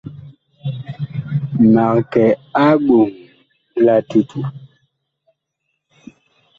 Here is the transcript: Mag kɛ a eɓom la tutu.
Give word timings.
Mag 1.73 1.97
kɛ 2.11 2.25
a 2.63 2.65
eɓom 2.75 3.09
la 3.85 3.95
tutu. 4.09 4.39